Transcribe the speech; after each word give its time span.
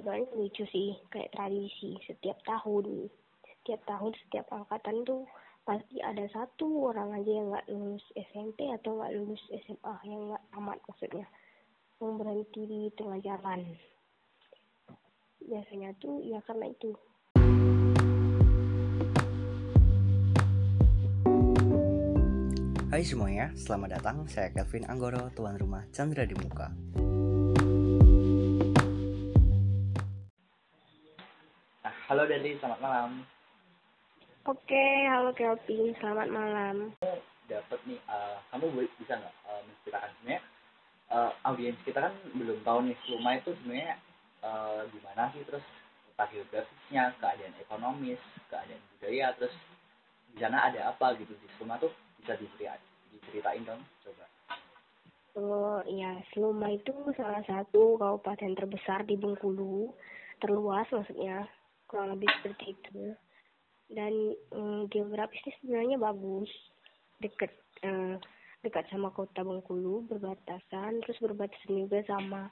sebenarnya 0.00 0.32
lucu 0.32 0.64
sih 0.72 0.96
kayak 1.12 1.28
tradisi 1.36 1.92
setiap 2.08 2.40
tahun 2.48 3.12
setiap 3.44 3.84
tahun 3.84 4.16
setiap 4.24 4.48
angkatan 4.48 5.04
tuh 5.04 5.28
pasti 5.68 6.00
ada 6.00 6.24
satu 6.32 6.88
orang 6.88 7.20
aja 7.20 7.28
yang 7.28 7.52
nggak 7.52 7.68
lulus 7.68 8.00
SMP 8.16 8.72
atau 8.72 8.96
nggak 8.96 9.12
lulus 9.20 9.44
SMA 9.52 9.94
yang 10.08 10.32
nggak 10.32 10.44
tamat 10.56 10.80
maksudnya 10.88 11.28
yang 12.00 12.16
berhenti 12.16 12.62
di 12.64 12.80
tengah 12.96 13.20
jalan 13.20 13.60
biasanya 15.44 15.92
tuh 16.00 16.16
ya 16.24 16.40
karena 16.48 16.72
itu 16.72 16.96
Hai 22.90 23.06
semuanya, 23.06 23.54
selamat 23.54 24.02
datang. 24.02 24.16
Saya 24.26 24.50
Kelvin 24.50 24.82
Anggoro, 24.90 25.30
tuan 25.30 25.54
rumah 25.54 25.86
Chandra 25.94 26.26
di 26.26 26.34
Muka. 26.34 26.74
Halo 32.10 32.26
Dali, 32.26 32.58
selamat 32.58 32.82
malam. 32.82 33.22
oke 34.42 34.86
halo 35.06 35.30
Kelvin 35.30 35.94
selamat 36.02 36.26
malam 36.34 36.90
Dapat 37.46 37.78
nih, 37.86 38.02
eh, 38.02 38.36
kamu 38.50 38.82
bisa 38.98 39.14
nggak 39.14 39.30
eh, 39.46 39.62
menceritakan 39.62 40.10
sebenarnya 40.18 40.42
eh, 41.14 41.30
audiens 41.46 41.78
kita 41.86 42.02
kan 42.02 42.14
belum 42.34 42.58
tahu 42.66 42.78
nih 42.82 42.98
Sluma 43.06 43.38
itu 43.38 43.54
sebenarnya 43.62 43.94
eh, 44.42 44.80
gimana 44.90 45.30
sih 45.30 45.46
terus 45.46 45.62
letak 46.10 46.34
geografisnya, 46.34 47.14
keadaan 47.22 47.54
ekonomis, 47.62 48.18
keadaan 48.50 48.82
budaya, 48.98 49.30
terus 49.38 49.54
di 50.34 50.42
sana 50.42 50.66
ada 50.66 50.90
apa 50.90 51.14
gitu 51.14 51.30
di 51.30 51.46
Sluma 51.54 51.78
tuh 51.78 51.94
bisa 52.18 52.34
diceritain, 52.34 52.82
diceritain 53.14 53.62
dong, 53.62 53.86
coba. 54.02 54.26
Oh 55.38 55.78
ya, 55.86 56.18
Seluma 56.34 56.74
itu 56.74 56.90
salah 57.14 57.46
satu 57.46 58.02
kabupaten 58.02 58.58
terbesar 58.58 59.06
di 59.06 59.14
Bengkulu, 59.14 59.94
terluas 60.42 60.90
maksudnya, 60.90 61.46
kurang 61.90 62.14
lebih 62.14 62.30
seperti 62.38 62.78
itu. 62.78 63.18
Dan 63.90 64.38
mm, 64.54 64.86
geografisnya 64.94 65.50
sebenarnya 65.58 65.98
bagus, 65.98 66.50
dekat 67.18 67.50
eh, 67.82 68.14
dekat 68.62 68.86
sama 68.94 69.10
kota 69.10 69.42
Bengkulu, 69.42 70.06
berbatasan, 70.06 71.02
terus 71.02 71.18
berbatasan 71.18 71.74
juga 71.74 71.98
sama 72.06 72.46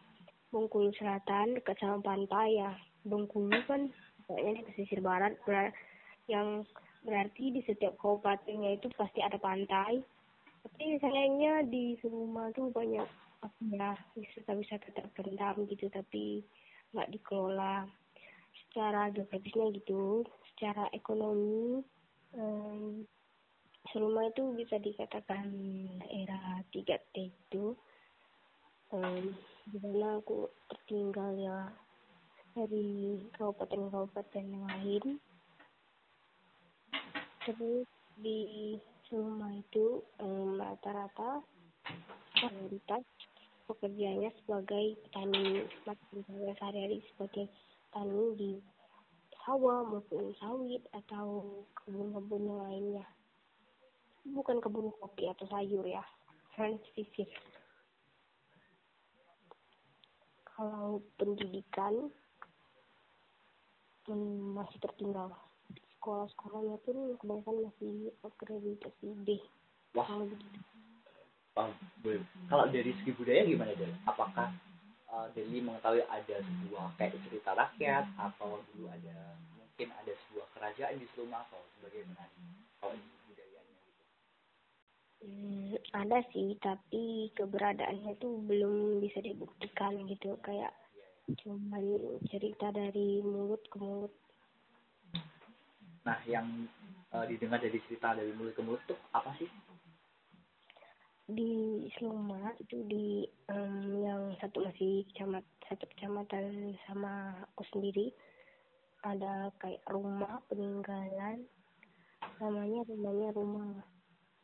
Bengkulu 0.50 0.90
Selatan, 0.98 1.54
dekat 1.54 1.78
sama 1.78 2.02
pantai 2.02 2.58
ya. 2.58 2.74
Bengkulu 3.06 3.54
kan 3.70 3.86
kayaknya 4.26 4.52
di 4.58 4.62
pesisir 4.66 4.98
barat, 4.98 5.38
ber- 5.46 5.72
yang 6.26 6.66
berarti 7.06 7.54
di 7.54 7.60
setiap 7.64 7.96
kabupatennya 8.02 8.76
itu 8.76 8.90
pasti 8.98 9.22
ada 9.24 9.40
pantai 9.40 10.02
tapi 10.66 11.00
sayangnya 11.00 11.64
di 11.64 11.96
rumah 12.04 12.50
tuh 12.52 12.68
banyak 12.74 13.06
apa 13.38 13.60
ya 13.70 13.94
wisata-wisata 14.18 14.90
terpendam 14.92 15.64
gitu 15.70 15.86
tapi 15.88 16.42
nggak 16.92 17.08
dikelola 17.14 17.86
secara 18.78 19.10
geografisnya 19.10 19.74
gitu 19.74 20.22
secara 20.54 20.86
ekonomi 20.94 21.82
Seluma 23.88 24.28
itu 24.28 24.52
bisa 24.52 24.76
dikatakan 24.76 25.48
daerah 26.04 26.60
3T 26.70 27.14
itu 27.32 27.72
di 29.68 29.78
mana 29.80 30.20
aku 30.20 30.48
tertinggal 30.68 31.32
ya 31.40 31.72
dari 32.52 33.16
kabupaten-kabupaten 33.36 34.44
yang 34.44 34.64
lain. 34.68 35.04
Terus 37.48 37.88
di 38.20 38.76
rumah 39.08 39.56
itu 39.56 40.04
em, 40.20 40.60
rata-rata 40.60 41.40
mayoritas 42.44 43.04
pekerjaannya 43.64 44.30
sebagai 44.44 45.00
petani 45.00 45.64
pekerjaan 45.84 46.56
sehari-hari 46.60 47.00
sebagai 47.12 47.48
petani 47.88 48.24
di 48.36 48.50
sawah 49.48 49.80
maupun 49.88 50.36
sawit 50.36 50.84
atau 50.92 51.64
kebun-kebun 51.82 52.42
yang 52.44 52.60
lainnya. 52.68 53.06
Bukan 54.28 54.60
kebun 54.60 54.92
kopi 55.00 55.32
atau 55.32 55.48
sayur 55.48 55.88
ya. 55.88 56.04
Spesifik 56.52 57.32
kalau 60.58 60.98
pendidikan 61.14 62.10
hmm, 64.10 64.58
masih 64.58 64.82
tertinggal. 64.82 65.30
Sekolah-sekolahnya 65.96 66.82
pun 66.82 67.14
kebanyakan 67.22 67.70
masih 67.70 68.10
akreditasi 68.26 69.08
B. 69.22 69.38
Wah, 69.94 70.06
kalau. 70.06 70.26
Kalau 72.50 72.66
dari 72.70 72.90
segi 73.02 73.10
budaya 73.14 73.46
gimana 73.46 73.74
Del? 73.78 73.94
Apakah 74.06 74.50
eh, 75.08 75.26
Deli 75.36 75.58
mengetahui 75.64 76.04
ada 76.06 76.36
sebuah 76.40 76.86
kayak 77.00 77.18
cerita 77.28 77.50
rakyat 77.56 78.04
atau 78.16 78.60
dulu 78.72 78.88
ada 78.92 79.36
mungkin 79.78 79.94
ada 79.94 80.12
sebuah 80.26 80.46
kerajaan 80.58 80.98
di 80.98 81.06
Seluma 81.14 81.46
atau 81.46 81.62
sebagaimana 81.78 82.26
kalau 82.82 82.98
di 82.98 83.06
budayanya 83.30 83.78
gitu? 83.86 84.02
Hmm, 85.22 85.74
ada 85.94 86.18
sih, 86.34 86.58
tapi 86.58 87.30
keberadaannya 87.38 88.18
tuh 88.18 88.42
belum 88.42 88.98
bisa 88.98 89.22
dibuktikan 89.22 89.94
gitu, 90.10 90.34
kayak 90.42 90.74
cuman 91.46 91.84
cerita 92.26 92.74
dari 92.74 93.22
mulut 93.22 93.62
ke 93.70 93.76
mulut. 93.78 94.14
Nah, 96.02 96.18
yang 96.26 96.66
eh, 97.14 97.24
didengar 97.30 97.62
dari 97.62 97.78
cerita 97.86 98.18
dari 98.18 98.34
mulut 98.34 98.58
ke 98.58 98.62
mulut 98.66 98.82
tuh 98.90 98.98
apa 99.14 99.30
sih? 99.38 99.46
Di 101.28 101.84
Seluma 101.96 102.56
itu 102.56 102.80
di 102.88 103.28
em, 103.52 104.00
yang 104.00 104.32
satu 104.40 104.64
masih 104.64 105.04
kecamatan 105.12 105.44
satu 105.68 105.84
kecamatan 105.92 106.72
sama 106.88 107.36
aku 107.52 107.62
sendiri. 107.68 108.08
Ada 109.04 109.52
kayak 109.60 109.84
rumah 109.92 110.40
peninggalan 110.48 111.44
namanya 112.40 112.80
rumahnya 112.88 113.28
rumah 113.36 113.68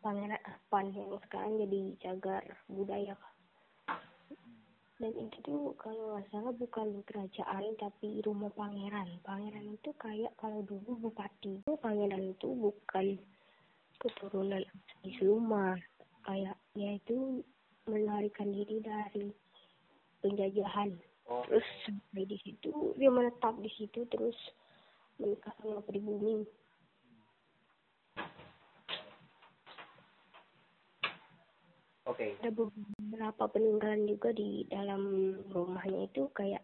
Pangeran 0.04 0.38
Apan 0.44 0.92
yang 0.92 1.16
sekarang 1.24 1.56
jadi 1.64 1.82
cagar 2.04 2.44
budaya 2.68 3.16
dan 5.02 5.10
itu 5.18 5.38
tuh 5.42 5.74
kalau 5.74 6.14
nggak 6.14 6.30
salah 6.30 6.54
bukan 6.54 7.02
kerajaan 7.02 7.64
tapi 7.82 8.22
rumah 8.22 8.46
pangeran. 8.54 9.18
Pangeran 9.26 9.74
itu 9.74 9.90
kayak 9.98 10.30
kalau 10.38 10.62
dulu 10.62 11.10
bupati. 11.10 11.66
Pangeran 11.66 12.30
itu 12.30 12.54
bukan 12.54 13.18
keturunan 13.98 14.62
asli 14.62 15.10
Seluma 15.18 15.74
kayak 16.24 16.56
dia 16.72 16.96
itu 16.96 17.44
melarikan 17.84 18.48
diri 18.48 18.80
dari 18.80 19.28
penjajahan. 20.24 20.96
Oh, 21.24 21.40
terus 21.48 21.64
sampai 21.84 22.28
di 22.28 22.36
situ 22.44 22.92
dia 23.00 23.08
menetap 23.08 23.56
di 23.60 23.70
situ 23.76 24.04
terus 24.12 24.36
menikah 25.20 25.52
sama 25.60 25.80
pribumi. 25.84 26.44
Oke. 32.04 32.36
ada 32.36 32.52
beberapa 32.52 33.48
peninggalan 33.48 34.04
juga 34.04 34.28
di 34.36 34.68
dalam 34.68 35.34
rumahnya 35.48 36.04
itu 36.04 36.28
kayak 36.36 36.60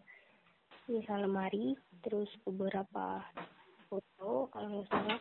misal 0.85 1.25
lemari 1.25 1.73
terus 2.05 2.29
beberapa 2.45 3.25
foto 3.89 4.53
kalau 4.53 4.67
nggak 4.69 4.87
salah. 4.93 5.19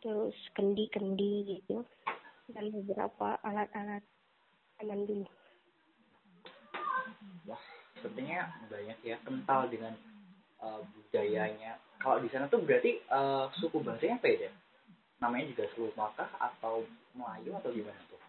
Terus 0.00 0.36
kendi-kendi 0.56 1.60
gitu 1.60 1.84
dan 2.52 2.70
beberapa 2.70 3.38
alat-alat 3.42 4.02
zaman 4.78 5.02
dulu 5.06 5.26
Wah, 7.46 7.62
sepertinya 7.94 8.50
banyak 8.66 8.98
ya 9.06 9.16
kental 9.22 9.70
dengan 9.70 9.94
eh, 10.62 10.80
budayanya. 10.82 11.78
Kalau 12.02 12.18
di 12.18 12.28
sana 12.30 12.50
tuh 12.50 12.58
berarti 12.62 12.98
eh, 12.98 13.44
suku 13.62 13.78
bahasanya 13.82 14.18
beda. 14.18 14.50
Namanya 15.22 15.48
juga 15.54 15.64
Selumakah 15.72 16.28
atau 16.36 16.84
Melayu 17.16 17.54
atau 17.56 17.70
gimana 17.72 17.96
tuh? 18.10 18.20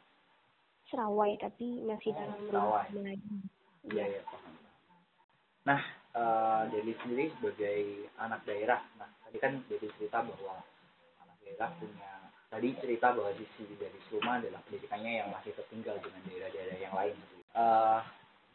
serawai 0.88 1.36
tapi 1.36 1.84
masih 1.84 2.16
Oh, 2.16 2.18
dalam 2.18 2.40
Serawai. 2.48 2.88
Melayu 2.96 3.36
Iya, 3.88 4.04
iya, 4.08 4.22
paham. 4.28 4.54
Nah, 5.68 5.82
eh 6.16 6.62
Deli 6.72 6.96
sendiri 7.04 7.32
sebagai 7.40 8.08
anak 8.20 8.44
daerah, 8.48 8.80
nah 9.00 9.08
tadi 9.24 9.38
kan 9.40 9.60
Deli 9.68 9.88
cerita 10.00 10.24
bahwa 10.24 10.64
anak 11.24 11.36
daerah 11.44 11.70
punya, 11.76 12.12
tadi 12.48 12.72
cerita 12.80 13.12
bahwa 13.12 13.32
sisi 13.36 13.68
dari 13.76 14.00
Suma 14.08 14.40
adalah 14.40 14.64
pendidikannya 14.66 15.20
yang 15.20 15.30
masih 15.30 15.52
tertinggal 15.54 16.00
dengan 16.00 16.22
daerah-daerah 16.26 16.78
yang 16.80 16.96
lain. 16.96 17.16
Eh 17.54 18.00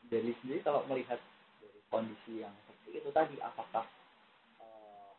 Deli 0.02 0.34
sendiri 0.42 0.60
kalau 0.60 0.84
melihat 0.90 1.16
dari 1.56 1.80
kondisi 1.88 2.42
yang 2.42 2.52
seperti 2.66 3.00
itu 3.00 3.08
tadi, 3.14 3.36
apakah 3.40 3.84
eh, 4.60 5.12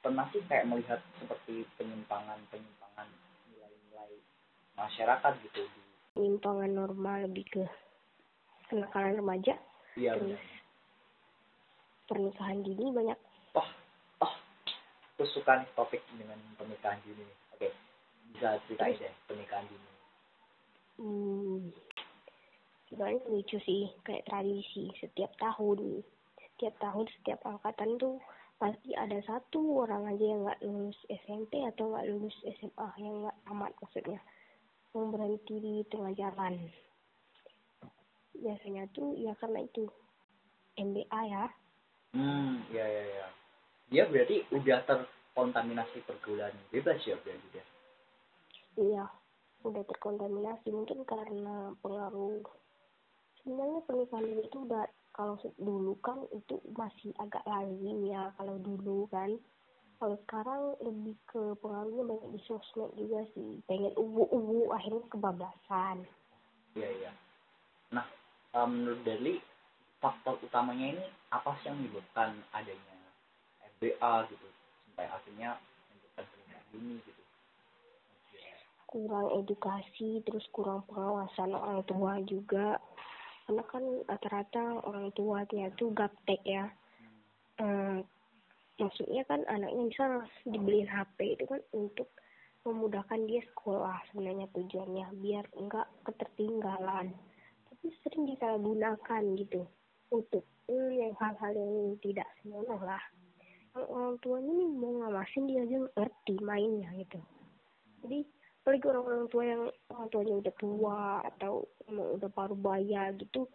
pernah 0.00 0.24
sih 0.30 0.40
kayak 0.46 0.64
melihat 0.64 1.00
seperti 1.18 1.66
penyimpangan-penyimpangan 1.76 3.08
nilai-nilai 3.50 4.16
masyarakat 4.78 5.32
gitu 5.44 5.66
di 5.66 5.82
penyimpangan 6.14 6.70
normal 6.72 7.26
lebih 7.28 7.44
ke 7.50 7.64
kenakalan 8.70 9.18
remaja 9.18 9.54
Iya, 9.96 10.12
terus 10.16 10.36
benar. 10.36 10.44
pernikahan 12.06 12.58
dini 12.62 12.84
banyak 12.88 13.18
oh 13.52 13.68
oh 14.22 14.34
aku 15.16 15.24
suka 15.34 15.60
nih 15.60 15.68
topik 15.74 16.00
dengan 16.14 16.38
pernikahan 16.56 17.00
dini 17.02 17.26
bisa 18.32 18.58
ceritain 18.66 18.96
deh 18.96 19.14
pernikahan 19.28 19.64
dini. 19.68 19.90
Hmm, 20.96 21.60
sebenarnya 22.88 23.20
lucu 23.28 23.58
sih 23.60 23.92
kayak 24.00 24.24
tradisi. 24.24 24.88
Setiap 25.00 25.36
tahun 25.36 26.00
tiap 26.56 26.74
tahun 26.80 27.04
setiap 27.20 27.44
angkatan 27.44 28.00
tuh 28.00 28.16
pasti 28.56 28.96
ada 28.96 29.20
satu 29.28 29.84
orang 29.84 30.08
aja 30.08 30.24
yang 30.24 30.40
nggak 30.48 30.64
lulus 30.64 30.96
SMP 31.12 31.60
atau 31.60 31.92
nggak 31.92 32.08
lulus 32.08 32.36
SMA 32.56 32.88
yang 32.96 33.28
nggak 33.28 33.38
tamat 33.44 33.72
maksudnya. 33.84 34.20
Yang 34.96 35.06
berhenti 35.12 35.56
di 35.60 35.74
tengah 35.92 36.12
jalan. 36.16 36.54
Biasanya 38.36 38.88
tuh 38.96 39.12
ya 39.20 39.36
karena 39.36 39.60
itu 39.64 39.84
MBA 40.80 41.20
ya. 41.28 41.44
Hmm 42.16 42.64
ya 42.72 42.84
ya 42.88 43.04
ya. 43.04 43.26
Dia 43.92 44.04
berarti 44.08 44.48
udah 44.48 44.80
terkontaminasi 44.88 46.00
pergaulan 46.08 46.56
bebas 46.72 47.04
ya 47.04 47.20
berarti 47.20 47.48
dia 47.52 47.64
iya 48.76 49.08
udah 49.66 49.82
terkontaminasi 49.90 50.70
mungkin 50.70 51.02
karena 51.02 51.74
pengaruh. 51.82 52.44
Sebenarnya 53.42 53.80
pernikahan 53.86 54.26
dini 54.26 54.42
itu 54.46 54.58
udah 54.62 54.86
kalau 55.10 55.34
dulu 55.58 55.98
kan 56.04 56.22
itu 56.30 56.60
masih 56.76 57.10
agak 57.18 57.42
lazim 57.48 58.06
ya 58.06 58.30
kalau 58.38 58.56
dulu 58.62 59.10
kan. 59.10 59.34
Kalau 59.96 60.16
sekarang 60.28 60.76
lebih 60.84 61.16
ke 61.24 61.56
pengaruhnya 61.64 62.04
banyak 62.04 62.30
di 62.36 62.40
sosmed 62.44 62.92
juga 63.00 63.24
sih. 63.32 63.64
Pengen 63.64 63.96
ubu-ubu 63.96 64.70
akhirnya 64.76 65.02
kebablasan. 65.08 66.04
Iya 66.76 66.88
iya. 67.00 67.12
Nah 67.90 68.04
um, 68.54 68.70
menurut 68.70 69.00
Deli 69.08 69.40
faktor 69.96 70.36
utamanya 70.44 71.00
ini 71.00 71.04
apa 71.32 71.56
sih 71.58 71.72
yang 71.72 71.80
menyebabkan 71.80 72.36
adanya 72.52 72.96
MBA 73.80 74.14
gitu? 74.30 74.46
Sampai 74.84 75.08
akhirnya 75.08 75.56
menyebabkan 75.88 76.24
pernikahan 76.28 76.64
dini 76.76 76.96
gitu 77.08 77.25
kurang 78.86 79.28
edukasi 79.42 80.22
terus 80.22 80.46
kurang 80.54 80.86
pengawasan 80.86 81.52
orang 81.52 81.82
tua 81.84 82.22
juga. 82.24 82.78
Karena 83.46 83.62
kan 83.70 83.84
rata-rata 84.06 84.82
orang 84.82 85.10
tua 85.14 85.46
dia 85.46 85.70
tuh 85.74 85.90
gaptek 85.94 86.42
ya. 86.46 86.66
Hmm. 87.56 88.04
maksudnya 88.76 89.24
kan 89.24 89.40
anaknya 89.48 89.88
bisa 89.88 90.04
dibeliin 90.44 90.84
HP 90.84 91.40
itu 91.40 91.48
kan 91.48 91.64
untuk 91.72 92.12
memudahkan 92.68 93.24
dia 93.24 93.40
sekolah 93.48 93.96
sebenarnya 94.12 94.44
tujuannya 94.52 95.06
biar 95.24 95.48
enggak 95.56 95.88
ketertinggalan. 96.04 97.16
Tapi 97.72 97.86
sering 98.04 98.28
disalahgunakan 98.28 99.22
gitu 99.40 99.64
untuk 100.12 100.44
hmm, 100.68 100.90
yang 100.92 101.14
hal-hal 101.16 101.52
yang 101.56 101.96
tidak 102.02 102.28
senonoh 102.42 102.82
lah. 102.84 103.00
Orang 103.76 104.20
tuanya 104.24 104.52
nih 104.52 104.70
mau 104.72 104.92
ngawasin 105.04 105.48
dia 105.48 105.64
aja 105.64 105.78
ngerti 105.96 106.34
mainnya 106.40 106.90
gitu. 106.96 107.20
Jadi 108.04 108.18
apalagi 108.66 108.90
orang-orang 108.90 109.30
tua 109.30 109.44
yang 109.46 109.62
orang 109.94 110.08
tuanya 110.10 110.34
udah 110.42 110.54
tua 110.58 111.22
atau 111.22 111.70
emang 111.86 112.18
udah 112.18 112.30
paruh 112.34 112.58
baya 112.58 113.14
gitu 113.14 113.46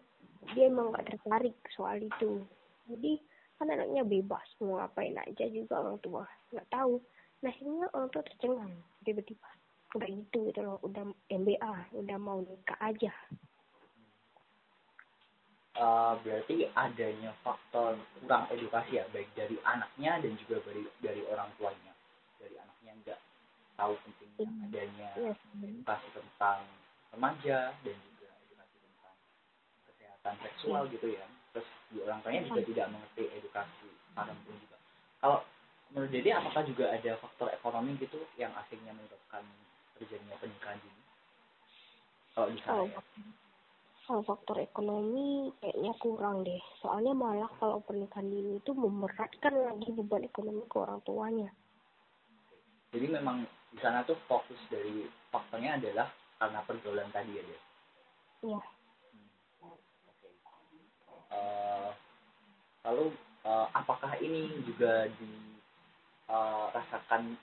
dia 0.56 0.72
emang 0.72 0.96
gak 0.96 1.04
tertarik 1.04 1.52
soal 1.76 2.00
itu. 2.00 2.48
Jadi 2.88 3.20
kan 3.60 3.68
anaknya 3.68 4.08
bebas 4.08 4.48
mau 4.64 4.80
ngapain 4.80 5.12
aja 5.20 5.52
juga 5.52 5.84
orang 5.84 6.00
tua 6.00 6.24
nggak 6.56 6.64
tahu. 6.72 7.04
Nah 7.44 7.52
akhirnya 7.52 7.92
orang 7.92 8.08
tua 8.16 8.24
tercengang 8.24 8.72
tiba-tiba. 9.04 9.50
Udah 10.00 10.08
gitu 10.08 10.40
gitu 10.48 10.60
loh 10.64 10.80
udah 10.80 11.04
MBA 11.28 11.74
udah 11.92 12.18
mau 12.18 12.40
nikah 12.40 12.80
aja. 12.80 13.12
Uh, 15.76 16.16
berarti 16.24 16.72
adanya 16.72 17.36
faktor 17.44 18.00
kurang 18.24 18.48
edukasi 18.48 18.96
ya 18.96 19.04
baik 19.12 19.28
dari 19.36 19.60
anaknya 19.68 20.24
dan 20.24 20.40
juga 20.40 20.64
dari 20.64 20.88
dari 21.04 21.22
orang 21.28 21.52
tuanya. 21.60 21.92
Dari 22.40 22.56
anaknya 22.56 22.92
enggak 22.96 23.20
tahu 23.82 23.94
pentingnya 24.06 24.46
iya. 24.46 24.66
adanya 24.70 25.10
yes. 25.18 25.40
Iya, 25.58 25.66
edukasi 25.74 26.08
tentang 26.14 26.60
remaja 27.10 27.58
dan 27.82 27.98
juga 27.98 28.30
edukasi 28.46 28.76
tentang 28.78 29.16
kesehatan 29.90 30.36
seksual 30.46 30.84
yes. 30.86 30.92
gitu 30.94 31.08
ya 31.18 31.26
terus 31.52 31.68
di 31.90 31.98
orang 32.06 32.20
tuanya 32.22 32.42
juga 32.46 32.62
tidak 32.62 32.88
mengerti 32.94 33.24
edukasi 33.34 33.88
pun 34.14 34.56
juga 34.56 34.78
kalau 35.18 35.40
menurut 35.92 36.12
Dede 36.14 36.32
apakah 36.32 36.64
juga 36.64 36.86
ada 36.94 37.12
faktor 37.20 37.48
ekonomi 37.52 37.98
gitu 38.00 38.20
yang 38.40 38.54
akhirnya 38.56 38.96
menyebabkan 38.96 39.44
terjadinya 39.98 40.38
pernikahan 40.38 40.78
dini 40.80 41.04
kalau 42.32 42.48
di 42.48 42.60
sana 42.64 42.78
oh. 42.78 42.88
ya 42.88 43.02
kalau 44.02 44.22
faktor 44.28 44.58
ekonomi 44.60 45.56
kayaknya 45.64 45.94
kurang 46.00 46.44
deh 46.44 46.62
soalnya 46.84 47.16
malah 47.16 47.52
kalau 47.60 47.80
pernikahan 47.84 48.28
dini 48.28 48.60
itu 48.60 48.72
memberatkan 48.76 49.54
lagi 49.56 49.90
beban 49.96 50.28
ekonomi 50.28 50.64
ke 50.68 50.76
orang 50.80 51.00
tuanya 51.08 51.50
jadi 52.92 53.08
memang 53.08 53.48
di 53.72 53.80
sana 53.80 54.04
tuh 54.04 54.20
fokus 54.28 54.60
dari 54.68 55.08
faktornya 55.32 55.80
adalah 55.80 56.12
karena 56.38 56.60
pergaulan 56.68 57.08
tadi 57.16 57.32
ya 57.40 57.44
deh 57.44 57.62
iya 58.44 58.60
hmm. 59.64 59.78
okay. 60.12 60.32
uh, 61.32 61.36
eh, 61.36 61.90
lalu 62.86 63.16
uh, 63.48 63.68
apakah 63.72 64.12
ini 64.20 64.52
juga 64.68 65.08
dirasakan 66.28 67.24
uh, 67.36 67.40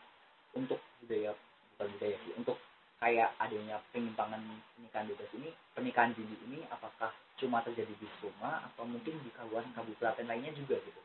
untuk 0.57 0.81
budaya 1.01 1.33
bukan 1.77 1.89
budaya 1.97 2.17
sih 2.27 2.33
untuk 2.37 2.59
kayak 2.99 3.31
adanya 3.39 3.79
penyimpangan 3.95 4.43
pernikahan 4.75 5.07
bebas 5.07 5.31
ini 5.39 5.55
pernikahan 5.73 6.11
dini 6.19 6.37
ini 6.51 6.67
apakah 6.75 7.15
cuma 7.39 7.63
terjadi 7.63 7.95
di 7.95 8.09
rumah 8.19 8.67
atau 8.67 8.83
mungkin 8.83 9.15
di 9.23 9.31
kawasan 9.39 9.71
kabupaten 9.79 10.27
lainnya 10.27 10.51
juga 10.59 10.83
gitu 10.83 11.01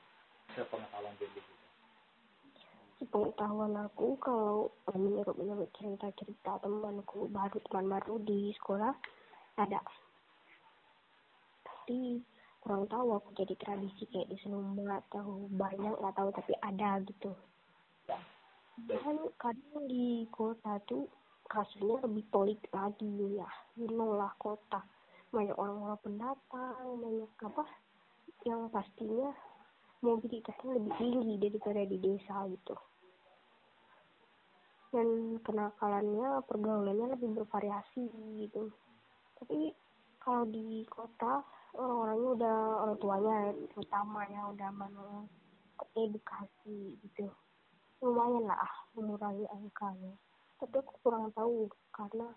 sepengetahuan 0.58 1.14
dari 1.22 1.30
gitu 1.38 1.54
pengetahuan 3.10 3.76
aku 3.76 4.16
kalau 4.24 4.72
menurut 4.96 5.36
menurut 5.36 5.70
cerita 5.76 6.08
cerita 6.16 6.62
temanku 6.64 7.28
baru 7.28 7.60
teman 7.68 7.92
baru 7.92 8.22
di 8.24 8.56
sekolah 8.56 8.94
ada. 9.60 9.82
Tapi 11.68 12.24
kurang 12.64 12.88
tahu 12.88 13.20
aku 13.20 13.30
jadi 13.36 13.56
tradisi 13.60 14.08
kayak 14.08 14.32
di 14.32 14.38
Senumba 14.40 15.04
atau 15.10 15.52
banyak 15.52 16.00
nggak 16.00 16.16
tahu 16.16 16.30
tapi 16.32 16.54
ada 16.64 17.04
gitu. 17.04 17.36
Kan 18.88 19.18
kadang 19.36 19.84
di 19.92 20.24
kota 20.32 20.80
tuh 20.88 21.12
kasusnya 21.52 22.00
lebih 22.08 22.24
pelik 22.32 22.62
lagi 22.72 23.38
ya. 23.38 23.50
You 23.76 23.92
kota. 24.40 24.80
Banyak 25.34 25.58
orang-orang 25.58 26.00
pendatang 26.00 26.88
banyak 27.02 27.32
apa 27.42 27.64
yang 28.46 28.70
pastinya 28.70 29.34
mobilitasnya 30.04 30.78
lebih 30.78 30.94
tinggi 31.00 31.34
daripada 31.40 31.82
di 31.88 31.98
desa 31.98 32.44
gitu 32.52 32.76
dan 34.94 35.42
kenakalannya 35.42 36.46
pergaulannya 36.46 37.18
lebih 37.18 37.42
bervariasi 37.42 38.06
gitu. 38.46 38.70
Tapi 39.42 39.74
kalau 40.22 40.46
di 40.46 40.86
kota 40.86 41.42
orang-orangnya 41.74 42.30
udah 42.38 42.58
orang 42.86 42.98
tuanya 43.02 43.36
terutama 43.74 44.22
yang 44.30 44.54
udah 44.54 44.70
mau 44.70 45.26
edukasi 45.98 47.02
gitu. 47.02 47.26
Lumayan 48.06 48.46
lah 48.46 48.70
mengurangi 48.94 49.50
angkanya. 49.50 50.14
Tapi 50.62 50.76
aku 50.78 50.94
kurang 51.02 51.34
tahu 51.34 51.66
karena 51.90 52.30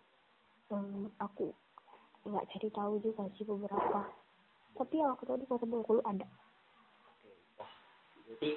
um, 0.73 1.13
aku 1.21 1.53
nggak 2.25 2.49
cari 2.57 2.69
tahu 2.73 2.99
juga 3.05 3.29
sih 3.37 3.45
beberapa. 3.45 4.09
Tapi 4.81 4.95
yang 4.97 5.13
aku 5.13 5.29
tahu 5.29 5.39
di 5.39 5.47
kota 5.47 5.69
Bengkulu 5.69 6.01
ada. 6.09 6.27
Jadi 8.27 8.57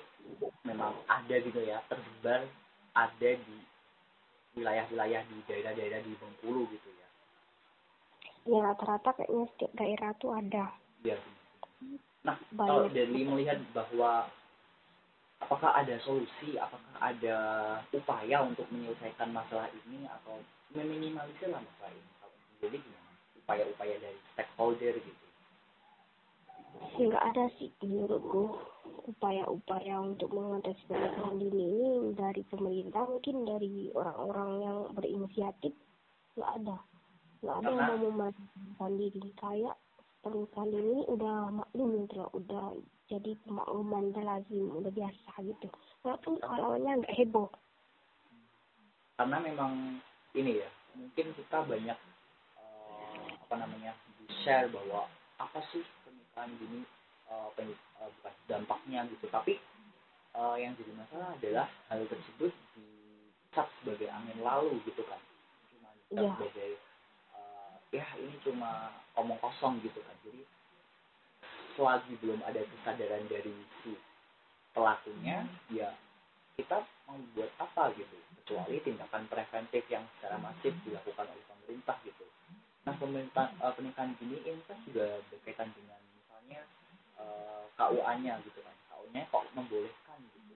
memang 0.64 0.96
ada 1.06 1.36
gitu 1.38 1.60
ya 1.62 1.84
tersebar 1.92 2.48
ada 2.98 3.30
di 3.38 3.58
wilayah-wilayah 4.58 5.22
di 5.30 5.38
daerah-daerah 5.46 6.00
di 6.02 6.14
Bengkulu 6.18 6.66
gitu 6.74 6.90
ya. 6.90 7.08
Ya 8.50 8.60
rata-rata 8.66 9.14
kayaknya 9.14 9.46
setiap 9.54 9.72
daerah 9.78 10.12
tuh 10.18 10.32
ada. 10.34 10.66
Ya 11.06 11.18
nah 12.20 12.36
Banyak. 12.52 12.68
kalau 12.68 12.88
dari 12.92 13.24
melihat 13.24 13.64
bahwa 13.72 14.28
apakah 15.40 15.72
ada 15.72 15.96
solusi 16.04 16.60
apakah 16.60 17.00
ada 17.00 17.38
upaya 17.96 18.44
untuk 18.44 18.68
menyelesaikan 18.76 19.32
masalah 19.32 19.72
ini 19.72 20.04
atau 20.04 20.36
meminimalisir 20.76 21.48
lah 21.48 21.64
masalah 21.64 21.96
ini? 21.96 22.12
Jadi 22.60 22.76
gimana? 22.76 23.12
Upaya-upaya 23.40 23.96
dari 24.04 24.20
stakeholder 24.36 25.00
gitu 25.00 25.29
nggak 27.00 27.26
ada 27.32 27.48
sih 27.56 27.72
menurutku 27.80 28.60
upaya-upaya 29.10 30.04
untuk 30.04 30.30
mengatasi 30.36 30.84
pernikahan 30.86 31.42
dini 31.42 31.64
ini 31.66 31.92
dari 32.14 32.44
pemerintah 32.46 33.08
mungkin 33.10 33.48
dari 33.48 33.90
orang-orang 33.96 34.50
yang 34.62 34.78
berinisiatif 34.94 35.74
nggak 36.38 36.52
ada. 36.62 36.78
Nggak 37.42 37.56
ada 37.64 37.70
yang 37.72 37.88
mau 37.88 37.98
memajukan 38.12 38.92
diri. 39.00 39.24
Kayak 39.40 39.76
pernikahan 40.22 40.72
ini 40.76 41.00
udah 41.08 41.38
maklum 41.50 42.06
gitu 42.06 42.28
udah 42.36 42.66
jadi 43.10 43.32
pemakluman 43.48 44.14
udah 44.14 44.24
lazim 44.24 44.66
udah 44.78 44.92
biasa 44.94 45.32
gitu. 45.42 45.68
Walaupun 46.06 46.34
awalnya 46.46 47.00
nggak 47.02 47.16
heboh. 47.18 47.50
Karena 49.18 49.38
memang 49.42 50.00
ini 50.38 50.62
ya 50.62 50.70
mungkin 50.94 51.34
kita 51.34 51.58
banyak 51.66 51.98
uh, 52.60 53.26
apa 53.48 53.56
namanya 53.58 53.96
share 54.44 54.70
bahwa 54.70 55.10
apa 55.40 55.60
sih 55.72 55.84
pernikahan 56.40 56.56
dini 56.56 56.82
uh, 57.28 57.50
pen, 57.52 57.68
uh, 58.00 58.08
bukan 58.16 58.34
dampaknya 58.48 59.00
gitu. 59.12 59.28
Tapi 59.28 59.60
uh, 60.40 60.56
yang 60.56 60.72
jadi 60.80 60.92
masalah 60.96 61.36
adalah 61.36 61.68
hal 61.92 62.02
tersebut 62.08 62.56
dicap 62.80 63.68
sebagai 63.84 64.08
angin 64.08 64.40
lalu 64.40 64.80
gitu 64.88 65.04
kan. 65.04 65.20
Cuma 65.76 65.92
dicap 65.92 66.24
yeah. 66.24 66.34
sebagai 66.40 66.72
uh, 67.36 67.74
ya 67.92 68.06
ini 68.24 68.36
cuma 68.48 68.96
omong 69.20 69.40
kosong 69.44 69.84
gitu 69.84 70.00
kan. 70.00 70.16
Jadi 70.24 70.48
selagi 71.76 72.14
belum 72.24 72.40
ada 72.48 72.64
kesadaran 72.64 73.28
dari 73.28 73.56
si 73.84 74.00
pelakunya 74.72 75.44
ya 75.76 75.92
kita 76.56 76.88
mau 77.04 77.20
buat 77.36 77.52
apa 77.60 77.92
gitu. 78.00 78.16
Kecuali 78.40 78.80
tindakan 78.80 79.28
preventif 79.28 79.84
yang 79.92 80.08
secara 80.16 80.40
masif 80.40 80.72
dilakukan 80.88 81.28
oleh 81.28 81.46
pemerintah 81.52 82.00
gitu. 82.08 82.24
Nah 82.88 82.96
pemerintah 82.96 83.52
uh, 83.60 83.76
pernikahan 83.76 84.16
dini 84.24 84.40
ini 84.48 84.64
kan 84.66 84.80
juga 84.88 85.20
berkaitan 85.30 85.70
dengan 85.76 86.00
misalnya 86.50 86.66
uh, 87.22 87.62
KUA-nya 87.78 88.34
gitu 88.42 88.60
kan. 88.66 88.76
KUA-nya 88.90 89.24
kok 89.30 89.46
membolehkan 89.54 90.18
gitu. 90.34 90.56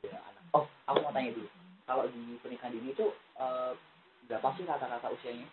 Ada 0.00 0.18
anak. 0.32 0.42
Oh 0.56 0.64
aku 0.88 0.98
mau 1.04 1.12
tanya 1.12 1.30
dulu. 1.36 1.48
Kalau 1.86 2.04
di 2.08 2.22
pernikahan 2.40 2.72
dini 2.72 2.90
itu 2.96 3.06
uh, 3.36 3.76
berapa 4.26 4.48
sih 4.56 4.64
rata-rata 4.64 5.12
usianya? 5.12 5.46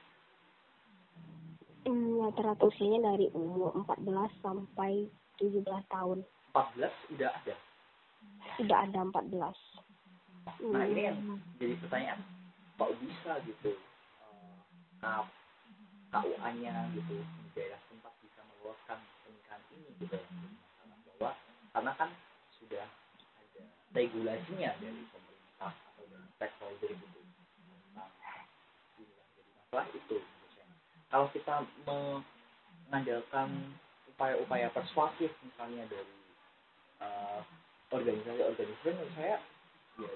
Hmm, 1.84 2.24
rata-rata 2.24 2.64
usianya 2.64 3.12
dari 3.14 3.28
umur 3.36 3.76
14 3.84 4.08
sampai 4.40 5.12
17 5.38 5.68
tahun. 5.92 6.24
14 6.56 7.14
udah 7.20 7.30
ada? 7.44 7.56
Tidak 8.56 8.80
ada 8.88 9.00
14. 9.04 10.72
nah 10.76 10.84
ini 10.84 11.08
yang 11.08 11.18
Hmm, 11.20 11.40
jadi 11.60 11.76
pertanyaan. 11.84 12.20
Kok 12.80 12.92
bisa 13.00 13.32
gitu 13.48 13.76
uh, 15.04 15.24
KUA-nya 16.14 16.94
gitu 16.94 17.18
di 17.20 17.50
daerah 17.58 17.82
tempat 17.90 18.14
bisa 18.22 18.46
meloloskan 18.46 19.02
pernikahan 19.26 19.62
ini 19.74 19.90
gitu 19.98 20.14
karena 20.78 20.96
bahwa 21.10 21.32
karena 21.74 21.92
kan 21.98 22.10
sudah 22.62 22.86
ada 23.42 23.62
regulasinya 24.24 24.72
dari 24.80 25.04
pemerintah 25.12 25.76
atau 25.76 26.04
dari 26.80 26.96
tentang 26.96 26.96
ini 26.96 27.76
yang 27.92 28.08
jadi 28.96 29.12
masalah 29.52 29.88
itu 29.92 30.18
kalau 31.12 31.28
kita 31.36 31.56
mengandalkan 31.84 33.50
upaya-upaya 34.16 34.72
persuasif 34.72 35.28
misalnya 35.44 35.84
dari 35.92 36.16
uh, 37.04 37.44
organisasi-organisasi 37.92 38.96
menurut 38.96 39.12
saya 39.20 39.44
ya 40.00 40.12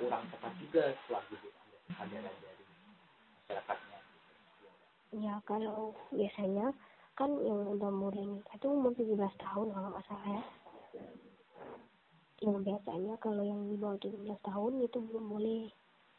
kurang 0.00 0.24
tepat 0.32 0.52
juga 0.56 0.96
setelah 1.04 1.22
ada 1.28 1.36
kesadaran 1.84 2.36
dari 2.40 2.64
masyarakatnya. 3.44 3.98
Ya 5.20 5.34
kalau 5.44 5.92
biasanya 6.08 6.72
kan 7.12 7.28
yang 7.44 7.76
udah 7.76 7.92
nikah 8.16 8.56
itu 8.56 8.66
umur 8.72 8.96
17 8.96 9.20
tahun 9.36 9.66
kalau 9.68 9.88
nggak 9.92 10.06
salah 10.08 10.28
ya. 10.40 10.44
Yang 12.40 12.58
biasanya 12.64 13.14
kalau 13.20 13.44
yang 13.44 13.68
di 13.68 13.76
bawah 13.76 14.00
17 14.00 14.16
tahun 14.40 14.72
itu 14.80 14.98
belum 14.98 15.24
boleh 15.28 15.60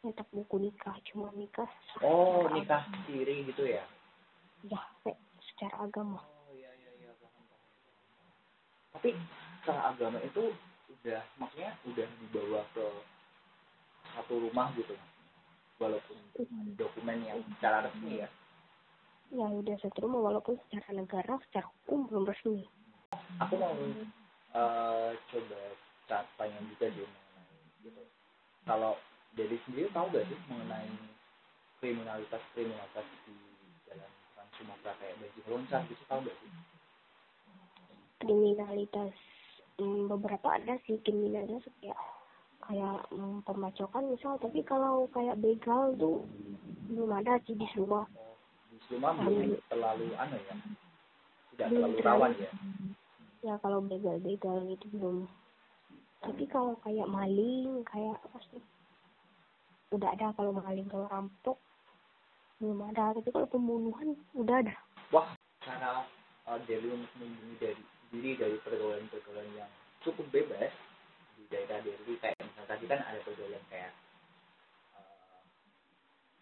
nyetak 0.01 0.29
buku 0.29 0.55
nikah, 0.61 0.93
cuma 1.09 1.33
nikah 1.33 1.69
Oh, 2.01 2.45
nikah 2.49 2.85
siri 3.05 3.45
gitu 3.49 3.65
ya? 3.65 3.81
Ya, 4.61 4.81
secara 5.41 5.89
agama. 5.89 6.21
Oh 6.21 6.53
iya 6.53 6.69
iya 6.77 6.91
iya 7.01 7.11
paham 7.17 7.43
paham. 7.49 7.69
Tapi 8.93 9.09
secara 9.61 9.81
agama 9.89 10.21
itu 10.21 10.53
udah 11.01 11.21
maksudnya 11.41 11.73
udah 11.89 12.07
dibawa 12.21 12.61
ke 12.77 12.85
satu 14.13 14.33
rumah 14.37 14.69
gitu 14.77 14.93
walaupun 15.81 16.17
dokumen 16.77 17.25
yang 17.25 17.41
secara 17.57 17.89
resmi 17.89 18.21
ya 18.21 18.29
Ya 19.31 19.47
udah 19.47 19.79
satu 19.79 20.03
rumah 20.05 20.19
walaupun 20.27 20.59
secara 20.67 20.91
negara, 20.93 21.39
secara 21.47 21.65
hukum 21.65 22.05
belum 22.05 22.27
resmi. 22.27 22.67
aku 23.39 23.55
mau 23.55 23.71
eh, 23.71 25.11
coba 25.31 25.59
ca- 26.11 26.27
tanya 26.35 26.59
juga 26.67 26.91
sih 26.91 27.07
mengenai 27.07 27.63
gitu. 27.87 28.03
Kalau 28.67 28.99
dari 29.31 29.55
sendiri 29.63 29.87
tahu 29.95 30.11
gak 30.11 30.27
sih 30.27 30.39
mengenai 30.51 30.91
kriminalitas 31.79 32.43
kriminalitas 32.51 33.07
di 33.23 33.35
jalan 33.87 34.11
Trans 34.35 34.51
Sumatera 34.59 34.91
kayak 34.99 35.15
bajing 35.23 35.47
loncat 35.47 35.81
gitu 35.87 36.03
tahu 36.11 36.19
gak 36.27 36.35
sih? 36.43 36.51
Kriminalitas 38.19 39.15
hmm, 39.79 40.11
beberapa 40.11 40.47
ada 40.59 40.75
sih 40.83 40.99
kriminalitas 40.99 41.63
kayak 41.79 41.99
kayak 42.67 42.97
hmm, 43.09 43.41
pembacokan 43.47 44.11
misal, 44.11 44.35
tapi 44.37 44.61
kalau 44.67 45.07
kayak 45.15 45.39
begal 45.39 45.95
tuh 45.95 46.27
belum 46.91 47.09
ada 47.23 47.39
sih 47.47 47.55
di 47.55 47.65
semua. 47.71 48.03
oh, 48.19 48.35
di 48.67 48.77
Seluma 48.85 49.15
belum 49.15 49.57
terlalu 49.71 50.11
anu 50.19 50.37
ya? 50.37 50.55
Tidak 51.55 51.67
terlalu 51.71 51.97
rawan 52.03 52.31
ya? 52.35 52.51
Ya 53.41 53.55
kalau 53.63 53.81
begal-begal 53.81 54.69
itu 54.69 54.85
belum 54.93 55.25
tapi 56.21 56.45
kalau 56.45 56.77
kayak 56.85 57.09
maling 57.09 57.81
kayak 57.89 58.13
apa 58.21 58.37
sih? 58.53 58.61
Udah 59.89 60.13
ada 60.13 60.29
kalau 60.37 60.53
maling 60.53 60.85
kalau 60.85 61.09
rampok 61.09 61.57
belum 62.61 62.93
ada. 62.93 63.17
Tapi 63.17 63.33
kalau 63.33 63.49
pembunuhan 63.49 64.13
udah 64.37 64.61
ada. 64.61 64.77
Wah 65.09 65.33
cara 65.65 66.05
uh, 66.45 66.61
Deli 66.69 66.93
untuk 66.93 67.09
melindungi 67.17 67.57
dari 67.57 67.83
diri 68.13 68.31
dari 68.37 68.57
pergaulan-pergaulan 68.61 69.49
yang 69.57 69.71
cukup 70.05 70.29
bebas 70.29 70.69
di 71.41 71.43
daerah 71.49 71.81
Deli 71.81 72.13
kayak 72.21 72.37
misalnya 72.37 72.69
tadi 72.69 72.85
kan 72.85 73.01
ada 73.01 73.19
pergaulan 73.25 73.63
kayak 73.73 73.91
uh, 74.93 75.41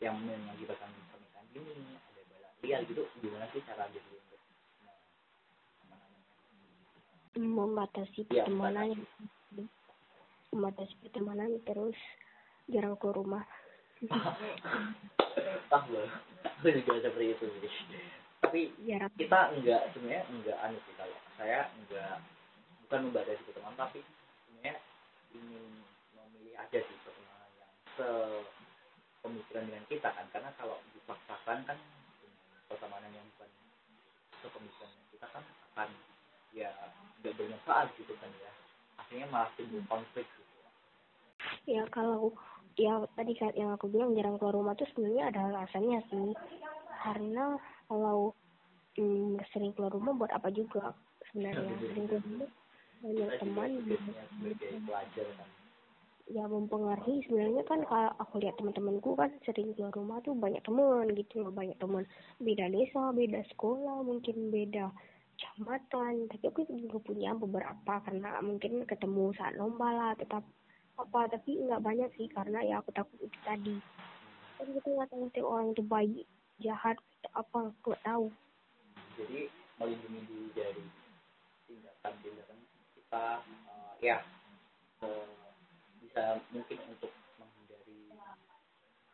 yang 0.04 0.20
mengakibatkan 0.20 0.92
pernikahan 1.08 1.48
dini 1.56 1.72
ada 1.96 2.22
balak 2.36 2.52
liar 2.68 2.82
gitu. 2.84 3.08
Gimana 3.24 3.48
sih 3.56 3.64
cara 3.64 3.88
Deli 3.96 4.12
untuk 4.12 4.42
uh, 5.88 7.40
membatasi 7.40 8.28
Iya, 8.28 8.44
pertemanan 8.44 9.08
membatasi 10.54 10.94
pertemanan 11.06 11.62
terus 11.66 11.98
jarang 12.70 12.98
keluar 12.98 13.18
rumah. 13.22 13.46
Ah 15.70 15.84
loh. 15.90 16.08
Aku 16.60 16.72
juga 16.72 17.04
seperti 17.04 17.36
itu 17.36 17.46
sih 17.60 17.72
tapi 18.40 18.74
jarang. 18.88 19.12
kita 19.20 19.54
enggak 19.54 19.82
sebenarnya 19.94 20.24
enggak 20.32 20.58
anu 20.64 20.80
sih 20.88 20.96
kalau 20.96 21.18
saya 21.38 21.70
enggak 21.76 22.18
bukan 22.88 23.00
membatasi 23.12 23.42
pertemanan 23.46 23.78
tapi 23.78 24.00
sebenarnya 24.48 24.76
ingin 25.38 25.66
memilih 26.18 26.56
aja 26.58 26.80
sih 26.82 26.98
pertemanan 27.06 27.50
yang 27.60 27.72
se 27.94 28.10
pemikiran 29.22 29.68
dengan 29.70 29.86
kita 29.86 30.10
kan. 30.10 30.26
Karena 30.34 30.50
kalau 30.58 30.82
dipaksakan 30.98 31.58
kan 31.68 31.78
pertemanan 32.72 33.12
yang 33.14 33.28
bukan 33.38 33.50
sepemikiran 34.42 34.92
kita 35.14 35.28
kan 35.30 35.44
akan 35.76 35.90
ya 36.56 36.72
tidak 37.22 37.38
bermanfaat 37.38 37.94
gitu 38.02 38.18
kan 38.18 38.32
ya 38.40 38.52
akhirnya 39.10 39.26
malah 39.34 39.50
timbul 39.58 39.82
konflik 39.90 40.30
gitu 40.38 40.54
ya. 41.74 41.82
Kalau 41.90 42.30
ya 42.78 43.02
tadi 43.18 43.34
kan 43.34 43.50
yang 43.58 43.74
aku 43.74 43.90
bilang 43.90 44.14
jarang 44.14 44.38
keluar 44.38 44.54
rumah 44.54 44.78
tuh 44.78 44.86
sebenarnya 44.94 45.34
ada 45.34 45.50
alasannya 45.50 45.98
sih. 46.14 46.30
Karena 47.02 47.58
kalau 47.90 48.38
hmm, 49.02 49.42
sering 49.50 49.74
keluar 49.74 49.98
rumah 49.98 50.14
buat 50.14 50.30
apa 50.30 50.54
juga 50.54 50.94
sebenarnya? 51.34 51.74
Sering 51.90 52.06
keluar 52.06 52.22
rumah 52.22 52.50
banyak 53.02 53.30
teman 53.42 53.70
pelajar 54.86 55.28
kan. 55.42 55.50
Ya 56.30 56.46
mempengaruhi 56.46 57.26
sebenarnya 57.26 57.66
kan 57.66 57.82
kalau 57.90 58.14
aku 58.22 58.38
lihat 58.46 58.62
teman-temanku 58.62 59.18
kan 59.18 59.34
sering 59.42 59.74
keluar 59.74 59.90
rumah 59.98 60.22
tuh 60.22 60.38
banyak 60.38 60.62
teman 60.62 61.10
gitu 61.18 61.42
loh. 61.42 61.50
Banyak 61.50 61.82
teman 61.82 62.06
beda 62.38 62.70
desa 62.70 63.10
beda 63.10 63.42
sekolah 63.58 64.06
mungkin 64.06 64.54
beda 64.54 64.94
kecamatan. 65.40 66.28
Tapi 66.28 66.44
aku 66.52 66.68
juga 66.68 67.00
punya 67.00 67.32
beberapa 67.32 68.04
karena 68.04 68.44
mungkin 68.44 68.84
ketemu 68.84 69.32
saat 69.40 69.56
lomba 69.56 69.88
lah 69.96 70.12
tetap 70.20 70.44
apa. 71.00 71.32
Tapi 71.32 71.64
nggak 71.64 71.80
banyak 71.80 72.12
sih 72.20 72.28
karena 72.28 72.60
ya 72.68 72.84
aku 72.84 72.92
takut 72.92 73.16
itu 73.24 73.40
tadi. 73.48 73.80
Kan 74.60 74.68
kita 74.76 74.88
nggak 74.92 75.08
tahu 75.08 75.24
setiap 75.32 75.48
orang 75.48 75.68
itu 75.72 75.84
baik 75.88 76.26
jahat 76.60 76.98
apa 77.32 77.72
aku 77.72 77.96
nggak 77.96 78.04
tahu. 78.04 78.28
Jadi 79.16 79.40
melindungi 79.80 80.20
diri 80.28 80.48
dari 80.52 80.84
tindakan-tindakan 81.72 82.60
kita 83.00 83.24
eh, 83.48 83.94
ya 84.04 84.18
eh, 85.08 85.40
bisa 86.04 86.44
mungkin 86.52 86.78
untuk 86.92 87.12
menghindari 87.40 88.12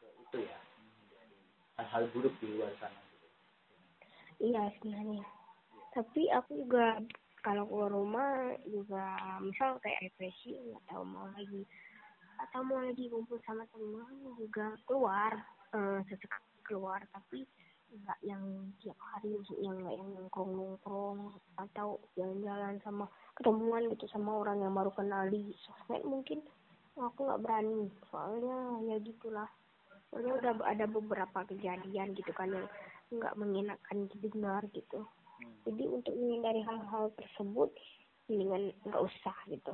ke 0.02 0.08
itu 0.26 0.38
ya 0.42 0.58
menghindari 0.82 1.38
hal-hal 1.78 2.04
buruk 2.18 2.34
di 2.42 2.50
luar 2.50 2.74
sana 2.82 2.98
gitu. 3.14 3.28
iya 4.42 4.74
sebenarnya 4.82 5.22
tapi 5.96 6.28
aku 6.28 6.68
juga 6.68 7.00
kalau 7.40 7.64
keluar 7.72 7.92
rumah 7.94 8.52
juga 8.68 9.40
misal 9.40 9.80
kayak 9.80 10.12
represi 10.12 10.60
nggak 10.60 10.84
tahu 10.92 11.08
mau 11.08 11.32
lagi 11.32 11.64
atau 12.36 12.62
mau 12.68 12.84
lagi 12.84 13.08
kumpul 13.08 13.40
sama 13.48 13.64
teman 13.72 14.12
juga 14.36 14.76
keluar 14.84 15.32
eh, 15.72 16.00
sesekali 16.12 16.52
keluar 16.68 17.00
tapi 17.16 17.48
nggak 17.96 18.20
yang 18.28 18.44
tiap 18.84 19.00
hari 19.00 19.32
maksudnya 19.32 19.72
nggak 19.72 19.96
yang 19.96 20.10
nongkrong 20.20 20.52
nongkrong 20.52 21.20
atau 21.56 21.96
jalan-jalan 22.20 22.76
sama 22.84 23.08
ketemuan 23.40 23.88
gitu 23.88 24.06
sama 24.12 24.36
orang 24.44 24.60
yang 24.60 24.76
baru 24.76 24.92
kenal 24.92 25.24
di 25.32 25.56
sosmed 25.64 26.04
mungkin 26.04 26.44
aku 27.00 27.24
nggak 27.24 27.40
berani 27.40 27.88
soalnya 28.12 28.84
ya 28.84 28.96
gitulah 29.00 29.48
soalnya 30.12 30.34
udah 30.44 30.54
ada 30.68 30.86
beberapa 30.92 31.40
kejadian 31.48 32.12
gitu 32.20 32.32
kan 32.36 32.52
yang 32.52 32.68
nggak 33.14 33.38
mengenakan 33.38 34.10
didengar 34.10 34.64
gitu. 34.74 35.06
Jadi 35.68 35.84
untuk 35.90 36.14
menghindari 36.16 36.62
hal-hal 36.64 37.12
tersebut 37.20 37.70
mendingan 38.32 38.74
nggak 38.88 39.02
usah 39.04 39.36
gitu 39.52 39.74